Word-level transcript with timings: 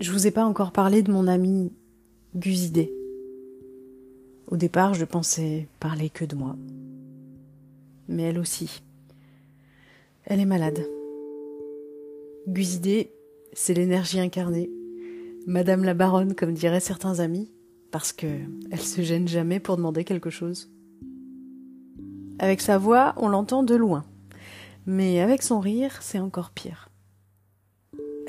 Je 0.00 0.12
vous 0.12 0.26
ai 0.26 0.30
pas 0.30 0.46
encore 0.46 0.72
parlé 0.72 1.02
de 1.02 1.12
mon 1.12 1.26
amie 1.26 1.74
Guzidé. 2.34 2.90
Au 4.46 4.56
départ, 4.56 4.94
je 4.94 5.04
pensais 5.04 5.68
parler 5.78 6.08
que 6.08 6.24
de 6.24 6.34
moi. 6.34 6.56
Mais 8.08 8.22
elle 8.22 8.38
aussi. 8.38 8.82
Elle 10.24 10.40
est 10.40 10.46
malade. 10.46 10.86
Guzidé, 12.48 13.12
c'est 13.52 13.74
l'énergie 13.74 14.20
incarnée. 14.20 14.70
Madame 15.46 15.84
la 15.84 15.92
baronne, 15.92 16.34
comme 16.34 16.54
diraient 16.54 16.80
certains 16.80 17.20
amis, 17.20 17.52
parce 17.90 18.14
que 18.14 18.26
elle 18.70 18.80
se 18.80 19.02
gêne 19.02 19.28
jamais 19.28 19.60
pour 19.60 19.76
demander 19.76 20.04
quelque 20.04 20.30
chose. 20.30 20.70
Avec 22.38 22.62
sa 22.62 22.78
voix, 22.78 23.12
on 23.18 23.28
l'entend 23.28 23.62
de 23.62 23.74
loin. 23.74 24.06
Mais 24.86 25.20
avec 25.20 25.42
son 25.42 25.60
rire, 25.60 25.98
c'est 26.00 26.20
encore 26.20 26.52
pire. 26.52 26.89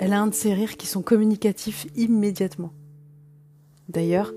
Elle 0.01 0.13
a 0.13 0.21
un 0.21 0.25
de 0.25 0.33
ces 0.33 0.51
rires 0.51 0.77
qui 0.77 0.87
sont 0.87 1.03
communicatifs 1.03 1.85
immédiatement. 1.95 2.73
D'ailleurs, 3.87 4.33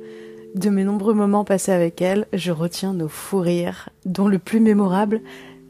de 0.54 0.68
mes 0.68 0.84
nombreux 0.84 1.14
moments 1.14 1.46
passés 1.46 1.72
avec 1.72 2.02
elle, 2.02 2.26
je 2.34 2.52
retiens 2.52 2.92
nos 2.92 3.08
fous 3.08 3.40
rires, 3.40 3.88
dont 4.04 4.28
le 4.28 4.38
plus 4.38 4.60
mémorable 4.60 5.22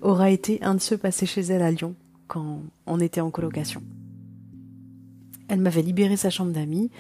aura 0.03 0.33
été 0.33 0.61
un 0.65 0.75
de 0.75 0.81
ceux 0.81 0.99
passés 0.99 1.27
chez 1.27 1.43
elle 1.43 1.63
à 1.63 1.71
Lyon, 1.71 1.95
quand 2.27 2.63
on 2.87 2.99
était 2.99 3.21
en 3.21 3.31
colocation. 3.31 3.85
Elle 5.47 5.61
m'avait 5.61 5.81
libéré 5.81 6.17
sa 6.17 6.29
chambre 6.29 6.51
d'amis, 6.51 6.91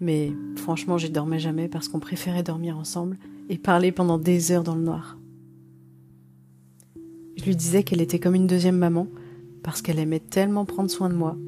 mais 0.00 0.30
franchement 0.56 0.98
j'y 0.98 1.08
dormais 1.08 1.38
jamais 1.38 1.68
parce 1.68 1.88
qu'on 1.88 1.98
préférait 1.98 2.42
dormir 2.42 2.76
ensemble 2.76 3.16
et 3.48 3.56
parler 3.56 3.90
pendant 3.90 4.18
des 4.18 4.52
heures 4.52 4.64
dans 4.64 4.74
le 4.74 4.82
noir. 4.82 5.16
Je 7.38 7.44
lui 7.46 7.56
disais 7.56 7.84
qu'elle 7.84 8.02
était 8.02 8.20
comme 8.20 8.34
une 8.34 8.46
deuxième 8.46 8.76
maman, 8.76 9.06
parce 9.62 9.80
qu'elle 9.80 9.98
aimait 9.98 10.20
tellement 10.20 10.66
prendre 10.66 10.90
soin 10.90 11.08
de 11.08 11.14
moi. 11.14 11.38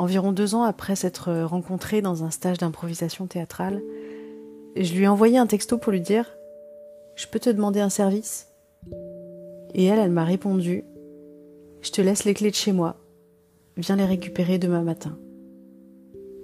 Environ 0.00 0.32
deux 0.32 0.54
ans 0.54 0.62
après 0.62 0.96
s'être 0.96 1.30
rencontrés 1.42 2.00
dans 2.00 2.24
un 2.24 2.30
stage 2.30 2.56
d'improvisation 2.56 3.26
théâtrale, 3.26 3.82
je 4.74 4.94
lui 4.94 5.02
ai 5.02 5.08
envoyé 5.08 5.36
un 5.36 5.46
texto 5.46 5.76
pour 5.76 5.92
lui 5.92 6.00
dire 6.00 6.24
Je 7.16 7.26
peux 7.26 7.38
te 7.38 7.50
demander 7.50 7.80
un 7.80 7.90
service? 7.90 8.48
Et 9.74 9.84
elle, 9.84 9.98
elle 9.98 10.10
m'a 10.10 10.24
répondu 10.24 10.84
Je 11.82 11.90
te 11.90 12.00
laisse 12.00 12.24
les 12.24 12.32
clés 12.32 12.48
de 12.48 12.56
chez 12.56 12.72
moi. 12.72 12.96
Viens 13.76 13.96
les 13.96 14.06
récupérer 14.06 14.56
demain 14.56 14.80
matin. 14.80 15.18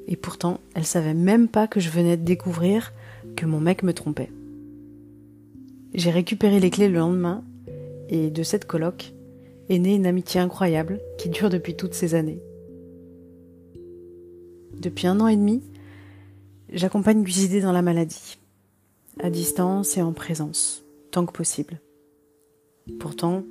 Et 0.06 0.16
pourtant, 0.16 0.60
elle 0.74 0.84
savait 0.84 1.14
même 1.14 1.48
pas 1.48 1.66
que 1.66 1.80
je 1.80 1.88
venais 1.88 2.18
de 2.18 2.24
découvrir 2.24 2.92
que 3.36 3.46
mon 3.46 3.58
mec 3.58 3.82
me 3.82 3.94
trompait. 3.94 4.32
J'ai 5.94 6.10
récupéré 6.10 6.60
les 6.60 6.68
clés 6.68 6.90
le 6.90 6.98
lendemain, 6.98 7.42
et 8.10 8.28
de 8.28 8.42
cette 8.42 8.66
colloque 8.66 9.14
est 9.70 9.78
née 9.78 9.94
une 9.94 10.04
amitié 10.04 10.42
incroyable 10.42 11.00
qui 11.16 11.30
dure 11.30 11.48
depuis 11.48 11.74
toutes 11.74 11.94
ces 11.94 12.14
années. 12.14 12.42
Depuis 14.78 15.06
un 15.06 15.20
an 15.20 15.26
et 15.26 15.36
demi, 15.36 15.62
j'accompagne 16.70 17.22
Guzidé 17.22 17.60
dans 17.60 17.72
la 17.72 17.82
maladie, 17.82 18.38
à 19.20 19.30
distance 19.30 19.96
et 19.96 20.02
en 20.02 20.12
présence, 20.12 20.84
tant 21.10 21.24
que 21.24 21.32
possible. 21.32 21.80
Pourtant, 23.00 23.42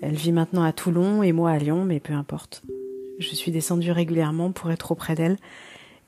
elle 0.00 0.14
vit 0.14 0.32
maintenant 0.32 0.62
à 0.62 0.72
Toulon 0.72 1.22
et 1.22 1.32
moi 1.32 1.50
à 1.50 1.58
Lyon, 1.58 1.84
mais 1.84 2.00
peu 2.00 2.14
importe. 2.14 2.62
Je 3.18 3.34
suis 3.34 3.52
descendue 3.52 3.92
régulièrement 3.92 4.52
pour 4.52 4.70
être 4.70 4.90
auprès 4.90 5.14
d'elle 5.14 5.36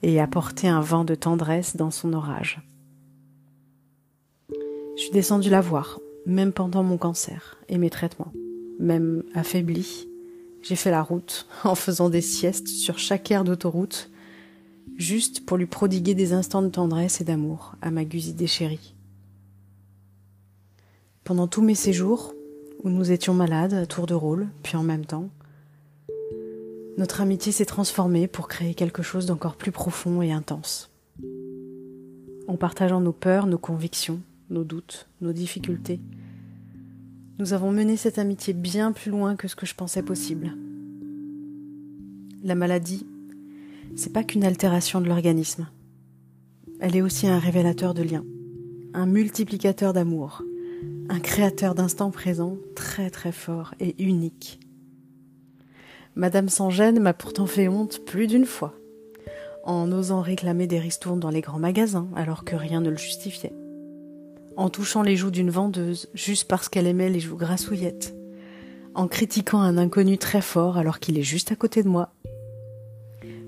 et 0.03 0.21
apporter 0.21 0.69
un 0.69 0.81
vent 0.81 1.05
de 1.05 1.15
tendresse 1.15 1.77
dans 1.77 1.91
son 1.91 2.15
orage. 2.15 2.61
Je 4.97 5.03
suis 5.03 5.11
descendue 5.11 5.51
la 5.51 5.61
voir, 5.61 6.01
même 6.25 6.53
pendant 6.53 6.83
mon 6.83 6.97
cancer 6.97 7.59
et 7.69 7.77
mes 7.77 7.91
traitements, 7.91 8.33
même 8.81 9.23
affaiblie. 9.35 10.09
J'ai 10.63 10.77
fait 10.77 10.91
la 10.91 11.03
route 11.03 11.47
en 11.65 11.75
faisant 11.75 12.09
des 12.09 12.23
siestes 12.23 12.69
sur 12.69 12.99
chaque 12.99 13.31
aire 13.31 13.45
d'autoroute, 13.45 14.11
juste 14.97 15.45
pour 15.45 15.57
lui 15.57 15.67
prodiguer 15.67 16.15
des 16.15 16.33
instants 16.33 16.63
de 16.63 16.69
tendresse 16.69 17.21
et 17.21 17.25
d'amour 17.25 17.75
à 17.83 17.91
ma 17.91 18.05
gusidée 18.05 18.47
chérie. 18.47 18.95
Pendant 21.25 21.49
tous 21.49 21.63
mes 21.63 21.75
séjours, 21.75 22.35
où 22.83 22.89
nous 22.89 23.11
étions 23.11 23.35
malades 23.35 23.75
à 23.75 23.87
tour 23.87 24.07
de 24.07 24.15
rôle, 24.15 24.49
puis 24.63 24.77
en 24.77 24.83
même 24.83 25.05
temps, 25.05 25.29
notre 26.99 27.21
amitié 27.21 27.53
s'est 27.53 27.65
transformée 27.67 28.27
pour 28.27 28.49
créer 28.49 28.75
quelque 28.75 29.03
chose 29.03 29.27
d'encore 29.27 29.57
plus 29.57 29.73
profond 29.73 30.23
et 30.23 30.33
intense. 30.33 30.91
En 32.49 32.57
partageant 32.57 33.01
nos 33.01 33.13
peurs, 33.13 33.47
nos 33.47 33.59
convictions, 33.59 34.21
nos 34.51 34.65
doutes, 34.65 35.09
nos 35.21 35.33
difficultés. 35.33 36.01
Nous 37.39 37.53
avons 37.53 37.71
mené 37.71 37.97
cette 37.97 38.19
amitié 38.19 38.55
bien 38.55 38.93
plus 38.93 39.11
loin 39.11 39.37
que 39.37 39.49
ce 39.49 39.57
que 39.57 39.67
je 39.67 39.75
pensais 39.75 40.03
possible. 40.03 40.53
La 42.43 42.55
maladie, 42.55 43.05
c'est 43.97 44.13
pas 44.13 44.23
qu'une 44.23 44.45
altération 44.45 45.01
de 45.01 45.09
l'organisme. 45.09 45.69
Elle 46.81 46.97
est 46.97 47.03
aussi 47.03 47.27
un 47.27 47.39
révélateur 47.39 47.95
de 47.95 48.03
liens, 48.03 48.25
un 48.95 49.07
multiplicateur 49.07 49.93
d'amour, 49.93 50.43
un 51.09 51.19
créateur 51.19 51.75
d'instants 51.75 52.11
présents 52.11 52.59
très 52.75 53.11
très 53.11 53.33
fort 53.33 53.75
et 53.81 54.01
unique. 54.03 54.61
Madame 56.15 56.49
Sans-Gêne 56.49 57.01
m'a 57.01 57.15
pourtant 57.15 57.47
fait 57.47 57.69
honte 57.69 58.05
plus 58.05 58.27
d'une 58.27 58.47
fois, 58.47 58.75
en 59.65 59.91
osant 59.91 60.21
réclamer 60.21 60.67
des 60.67 60.79
ristournes 60.79 61.21
dans 61.21 61.31
les 61.31 61.41
grands 61.41 61.59
magasins 61.59 62.09
alors 62.15 62.45
que 62.45 62.55
rien 62.55 62.81
ne 62.81 62.91
le 62.91 62.97
justifiait 62.97 63.53
en 64.57 64.71
touchant 64.71 65.03
les 65.03 65.17
joues 65.17 65.31
d'une 65.31 65.51
vendeuse 65.51 66.09
juste 66.15 66.49
parce 66.49 66.69
qu'elle 66.69 66.87
aimait 66.87 67.11
les 67.11 67.21
joues 67.21 67.37
grassouillettes, 67.37 68.15
en 68.95 69.07
critiquant 69.07 69.61
un 69.61 69.77
inconnu 69.77 70.19
très 70.19 70.41
fort 70.41 70.79
alors 70.79 70.99
qu'il 70.99 71.19
est 71.19 71.23
juste 71.23 71.53
à 71.53 71.57
côté 71.57 71.83
de 71.83 71.89
moi. 71.89 72.13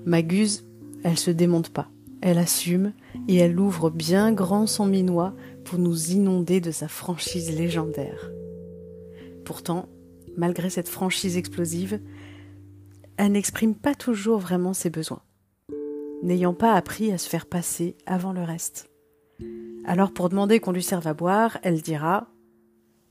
Ma 0.05 0.21
guse, 0.21 0.65
elle 1.03 1.17
se 1.17 1.31
démonte 1.31 1.69
pas, 1.69 1.89
elle 2.21 2.37
assume 2.37 2.93
et 3.27 3.35
elle 3.35 3.59
ouvre 3.59 3.89
bien 3.89 4.31
grand 4.31 4.67
son 4.67 4.85
minois 4.85 5.33
pour 5.65 5.79
nous 5.79 6.11
inonder 6.11 6.61
de 6.61 6.71
sa 6.71 6.87
franchise 6.87 7.55
légendaire. 7.55 8.31
Pourtant, 9.45 9.87
malgré 10.37 10.69
cette 10.69 10.89
franchise 10.89 11.37
explosive, 11.37 11.99
elle 13.17 13.33
n'exprime 13.33 13.75
pas 13.75 13.95
toujours 13.95 14.39
vraiment 14.39 14.73
ses 14.73 14.89
besoins, 14.89 15.21
n'ayant 16.23 16.53
pas 16.53 16.73
appris 16.73 17.11
à 17.11 17.17
se 17.17 17.27
faire 17.29 17.45
passer 17.45 17.97
avant 18.05 18.33
le 18.33 18.43
reste. 18.43 18.89
Alors 19.85 20.13
pour 20.13 20.29
demander 20.29 20.59
qu'on 20.59 20.71
lui 20.71 20.83
serve 20.83 21.07
à 21.07 21.13
boire, 21.13 21.57
elle 21.63 21.81
dira 21.81 22.27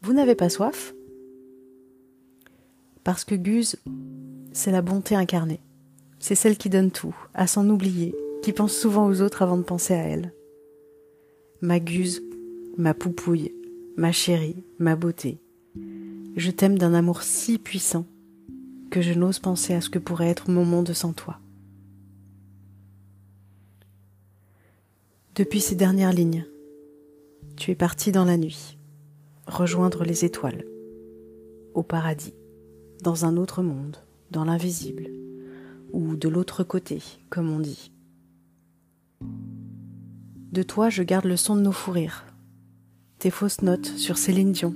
Vous 0.03 0.13
n'avez 0.13 0.35
pas 0.35 0.49
soif? 0.49 0.95
Parce 3.05 3.25
que 3.25 3.35
Guse, 3.35 3.77
c'est 4.53 4.71
la 4.71 4.83
bonté 4.83 5.15
incarnée. 5.15 5.61
C'est 6.21 6.35
celle 6.35 6.59
qui 6.59 6.69
donne 6.69 6.91
tout, 6.91 7.15
à 7.35 7.47
s'en 7.47 7.69
oublier, 7.69 8.15
qui 8.43 8.53
pense 8.53 8.73
souvent 8.73 9.07
aux 9.07 9.21
autres 9.21 9.43
avant 9.43 9.57
de 9.57 9.63
penser 9.63 9.95
à 9.95 10.03
elle. 10.03 10.33
Ma 11.61 11.81
Guse, 11.81 12.23
ma 12.77 12.95
poupouille, 12.95 13.53
ma 13.97 14.13
chérie, 14.13 14.65
ma 14.79 14.97
beauté. 14.97 15.39
Je 16.37 16.51
t'aime 16.51 16.79
d'un 16.79 16.95
amour 16.95 17.23
si 17.23 17.59
puissant 17.59 18.07
que 18.91 19.01
je 19.01 19.13
n'ose 19.13 19.39
penser 19.39 19.75
à 19.75 19.81
ce 19.81 19.91
que 19.91 19.99
pourrait 19.99 20.29
être 20.29 20.51
mon 20.51 20.65
monde 20.65 20.93
sans 20.93 21.13
toi. 21.13 21.39
Depuis 25.35 25.61
ces 25.61 25.75
dernières 25.75 26.13
lignes, 26.13 26.47
tu 27.57 27.71
es 27.71 27.75
parti 27.75 28.13
dans 28.13 28.25
la 28.25 28.37
nuit, 28.37 28.79
rejoindre 29.47 30.05
les 30.05 30.25
étoiles, 30.25 30.65
au 31.75 31.83
paradis, 31.83 32.35
dans 33.03 33.25
un 33.25 33.37
autre 33.37 33.63
monde, 33.63 33.99
dans 34.31 34.45
l'invisible, 34.45 35.09
ou 35.93 36.17
de 36.17 36.29
l'autre 36.29 36.65
côté, 36.65 37.03
comme 37.31 37.51
on 37.51 37.61
dit. 37.61 37.91
De 40.53 40.63
toi, 40.63 40.91
je 40.91 41.03
garde 41.03 41.27
le 41.27 41.37
son 41.37 41.57
de 41.57 41.61
nos 41.61 41.73
fous 41.73 41.93
rires, 41.93 42.27
tes 43.19 43.31
fausses 43.31 43.63
notes 43.63 43.87
sur 43.87 44.17
Céline 44.17 44.53
Dion, 44.53 44.75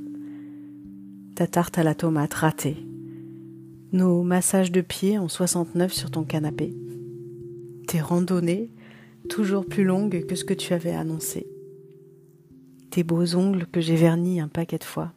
ta 1.34 1.46
tarte 1.46 1.78
à 1.78 1.82
la 1.82 1.94
tomate 1.94 2.34
ratée, 2.34 2.76
nos 3.92 4.22
massages 4.22 4.72
de 4.72 4.80
pieds 4.80 5.18
en 5.18 5.28
69 5.28 5.92
sur 5.92 6.10
ton 6.10 6.24
canapé, 6.24 6.74
tes 7.86 8.00
randonnées 8.00 8.70
toujours 9.28 9.66
plus 9.66 9.84
longues 9.84 10.26
que 10.26 10.34
ce 10.34 10.44
que 10.44 10.54
tu 10.54 10.74
avais 10.74 10.92
annoncé, 10.92 11.46
tes 12.90 13.04
beaux 13.04 13.34
ongles 13.34 13.66
que 13.66 13.80
j'ai 13.80 13.96
vernis 13.96 14.40
un 14.40 14.48
paquet 14.48 14.78
de 14.78 14.84
fois, 14.84 15.12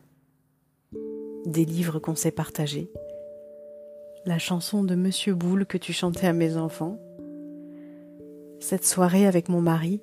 des 1.46 1.66
livres 1.66 2.00
qu'on 2.00 2.16
s'est 2.16 2.32
partagés, 2.32 2.90
la 4.26 4.40
chanson 4.40 4.84
de 4.84 4.96
Monsieur 4.96 5.36
Boule 5.36 5.68
que 5.68 5.78
tu 5.78 5.94
chantais 5.94 6.26
à 6.26 6.34
mes 6.34 6.58
enfants, 6.58 7.00
cette 8.60 8.86
soirée 8.86 9.28
avec 9.28 9.50
mon 9.50 9.62
mari 9.62 10.02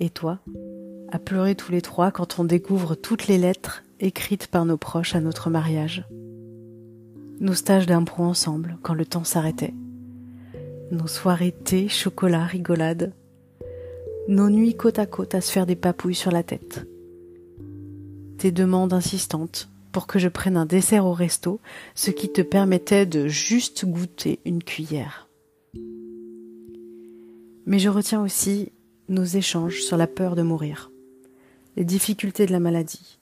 et 0.00 0.08
toi, 0.08 0.40
à 1.12 1.18
pleurer 1.18 1.54
tous 1.54 1.70
les 1.70 1.82
trois 1.82 2.10
quand 2.10 2.38
on 2.38 2.44
découvre 2.44 2.94
toutes 2.94 3.26
les 3.26 3.36
lettres 3.36 3.84
écrites 4.00 4.46
par 4.46 4.64
nos 4.64 4.78
proches 4.78 5.14
à 5.14 5.20
notre 5.20 5.50
mariage, 5.50 6.06
nos 7.38 7.52
stages 7.52 7.86
d'impro 7.86 8.22
ensemble 8.24 8.78
quand 8.82 8.94
le 8.94 9.04
temps 9.04 9.24
s'arrêtait, 9.24 9.74
nos 10.90 11.06
soirées 11.06 11.52
thé, 11.52 11.88
chocolat, 11.88 12.44
rigolade, 12.44 13.12
nos 14.26 14.48
nuits 14.48 14.74
côte 14.74 14.98
à 14.98 15.04
côte 15.04 15.34
à 15.34 15.42
se 15.42 15.52
faire 15.52 15.66
des 15.66 15.76
papouilles 15.76 16.14
sur 16.14 16.30
la 16.30 16.42
tête. 16.42 16.86
Tes 18.38 18.52
demandes 18.52 18.94
insistantes 18.94 19.68
pour 19.94 20.08
que 20.08 20.18
je 20.18 20.28
prenne 20.28 20.56
un 20.56 20.66
dessert 20.66 21.06
au 21.06 21.12
resto, 21.12 21.60
ce 21.94 22.10
qui 22.10 22.30
te 22.30 22.42
permettait 22.42 23.06
de 23.06 23.28
juste 23.28 23.86
goûter 23.86 24.40
une 24.44 24.62
cuillère. 24.62 25.28
Mais 27.64 27.78
je 27.78 27.88
retiens 27.88 28.20
aussi 28.20 28.72
nos 29.08 29.22
échanges 29.22 29.82
sur 29.82 29.96
la 29.96 30.08
peur 30.08 30.34
de 30.34 30.42
mourir, 30.42 30.90
les 31.76 31.84
difficultés 31.84 32.44
de 32.44 32.50
la 32.50 32.58
maladie, 32.58 33.20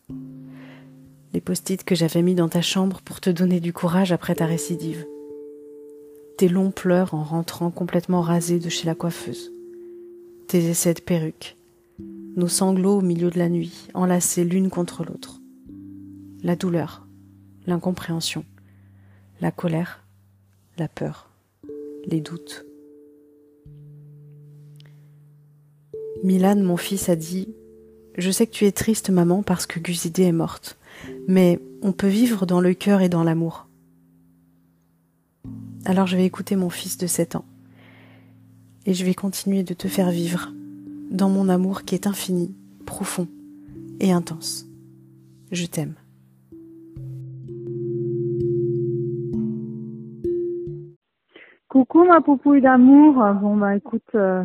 les 1.35 1.43
post-it 1.43 1.85
que 1.85 1.95
j'avais 1.95 2.23
mis 2.23 2.35
dans 2.35 2.49
ta 2.49 2.63
chambre 2.63 3.03
pour 3.03 3.21
te 3.21 3.29
donner 3.29 3.61
du 3.61 3.75
courage 3.75 4.11
après 4.11 4.35
ta 4.35 4.47
récidive, 4.47 5.05
tes 6.39 6.49
longs 6.49 6.71
pleurs 6.71 7.13
en 7.13 7.23
rentrant 7.23 7.71
complètement 7.71 8.23
rasé 8.23 8.59
de 8.59 8.71
chez 8.71 8.87
la 8.87 8.95
coiffeuse, 8.95 9.53
tes 10.49 10.71
essais 10.71 10.95
de 10.95 11.03
perruque, 11.03 11.59
nos 12.35 12.49
sanglots 12.49 12.97
au 12.97 13.03
milieu 13.03 13.29
de 13.29 13.39
la 13.39 13.51
nuit, 13.51 13.89
enlacés 13.93 14.45
l'une 14.45 14.71
contre 14.71 15.05
l'autre, 15.05 15.42
la 16.43 16.57
douleur, 16.57 17.07
l'incompréhension, 17.67 18.45
la 19.41 19.51
colère, 19.51 20.05
la 20.79 20.89
peur, 20.89 21.31
les 22.07 22.21
doutes. 22.21 22.65
Milan, 26.25 26.57
mon 26.57 26.77
fils, 26.77 27.09
a 27.09 27.17
dit 27.17 27.49
Je 28.17 28.31
sais 28.31 28.47
que 28.47 28.53
tu 28.53 28.67
es 28.67 28.73
triste, 28.73 29.11
maman, 29.11 29.43
parce 29.43 29.67
que 29.67 29.81
Guzidé 29.81 30.25
est 30.25 30.33
morte, 30.33 30.79
mais 31.29 31.61
on 31.83 31.93
peut 31.93 32.09
vivre 32.09 32.47
dans 32.47 32.61
le 32.61 32.75
cœur 32.75 33.01
et 33.01 33.09
dans 33.09 33.25
l'amour. 33.25 33.69
Alors 35.85 36.07
je 36.07 36.17
vais 36.17 36.25
écouter 36.25 36.55
mon 36.55 36.71
fils 36.71 36.97
de 36.97 37.07
7 37.07 37.37
ans, 37.37 37.45
et 38.87 38.95
je 38.95 39.05
vais 39.05 39.15
continuer 39.15 39.63
de 39.63 39.75
te 39.75 39.89
faire 39.89 40.11
vivre 40.11 40.53
dans 41.11 41.29
mon 41.29 41.49
amour 41.49 41.83
qui 41.83 41.95
est 41.95 42.07
infini, 42.07 42.55
profond 42.87 43.29
et 44.01 44.13
intense. 44.13 44.67
Je 45.51 45.67
t'aime. 45.67 45.95
Coucou 51.73 52.05
ma 52.05 52.21
poupouille 52.21 52.61
d'amour. 52.61 53.15
Bon 53.41 53.57
bah 53.57 53.75
écoute, 53.75 54.15
euh, 54.15 54.45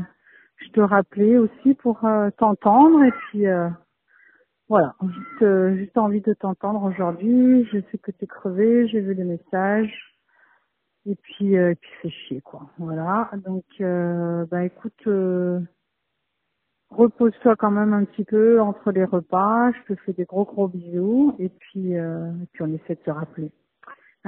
je 0.56 0.70
te 0.70 0.80
rappelais 0.80 1.38
aussi 1.38 1.74
pour 1.74 2.06
euh, 2.06 2.30
t'entendre 2.38 3.04
et 3.04 3.12
puis 3.12 3.48
euh, 3.48 3.68
voilà, 4.70 4.96
juste, 5.02 5.76
juste 5.76 5.98
envie 5.98 6.22
de 6.22 6.32
t'entendre 6.32 6.82
aujourd'hui. 6.84 7.66
Je 7.66 7.80
sais 7.92 7.98
que 7.98 8.12
t'es 8.12 8.28
crevé, 8.28 8.88
j'ai 8.88 9.02
vu 9.02 9.14
les 9.14 9.26
messages 9.26 10.16
et 11.06 11.16
puis 11.16 11.56
et 11.56 11.76
puis 11.76 11.92
c'est 12.02 12.10
chier 12.10 12.40
quoi. 12.40 12.62
Voilà, 12.78 13.30
donc 13.46 13.66
bah 14.50 14.64
écoute, 14.64 15.10
repose-toi 16.92 17.58
quand 17.58 17.72
même 17.72 17.92
un 17.92 18.06
petit 18.06 18.24
peu 18.24 18.62
entre 18.62 18.94
les 18.94 19.04
repas. 19.04 19.74
Je 19.74 19.94
te 19.94 20.00
fais 20.00 20.14
des 20.14 20.24
gros 20.24 20.46
gros 20.46 20.70
bisous 20.70 21.36
et 21.40 21.50
puis 21.50 21.92
et 21.92 22.48
puis 22.54 22.64
on 22.64 22.74
essaie 22.74 22.96
de 22.96 23.04
se 23.04 23.12
rappeler. 23.12 23.52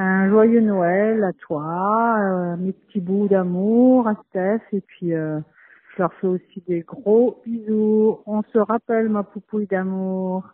Un 0.01 0.29
joyeux 0.29 0.61
Noël 0.61 1.21
à 1.25 1.33
toi, 1.33 2.15
euh, 2.21 2.55
mes 2.55 2.71
petits 2.71 3.01
bouts 3.01 3.27
d'amour, 3.27 4.07
à 4.07 4.15
Steph, 4.29 4.61
et 4.71 4.79
puis 4.79 5.13
euh, 5.13 5.41
je 5.91 6.01
leur 6.01 6.13
fais 6.13 6.27
aussi 6.27 6.63
des 6.69 6.79
gros 6.83 7.41
bisous. 7.45 8.21
On 8.25 8.41
se 8.43 8.59
rappelle 8.59 9.09
ma 9.09 9.23
poupouille 9.23 9.67
d'amour. 9.67 10.47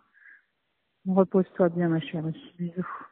Repose-toi 1.06 1.68
bien 1.68 1.88
ma 1.88 2.00
chérie. 2.00 2.54
Bisous. 2.58 3.06